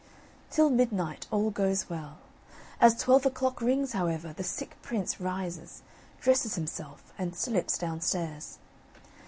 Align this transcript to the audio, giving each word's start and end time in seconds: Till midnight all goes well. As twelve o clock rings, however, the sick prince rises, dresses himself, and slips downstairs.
Till 0.49 0.71
midnight 0.71 1.27
all 1.29 1.51
goes 1.51 1.87
well. 1.87 2.17
As 2.79 2.99
twelve 2.99 3.23
o 3.27 3.29
clock 3.29 3.61
rings, 3.61 3.93
however, 3.93 4.33
the 4.33 4.43
sick 4.43 4.75
prince 4.81 5.21
rises, 5.21 5.83
dresses 6.19 6.55
himself, 6.55 7.13
and 7.19 7.35
slips 7.35 7.77
downstairs. 7.77 8.57